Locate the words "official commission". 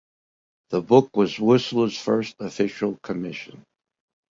2.41-3.63